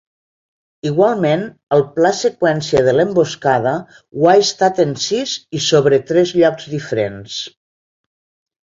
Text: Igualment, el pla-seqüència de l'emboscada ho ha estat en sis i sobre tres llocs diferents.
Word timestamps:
Igualment, 0.91 1.43
el 1.77 1.83
pla-seqüència 1.97 2.83
de 2.89 2.95
l'emboscada 2.97 3.75
ho 3.99 4.33
ha 4.33 4.37
estat 4.47 4.83
en 4.87 4.97
sis 5.07 5.37
i 5.59 5.63
sobre 5.71 6.03
tres 6.13 6.37
llocs 6.43 6.69
diferents. 6.77 7.43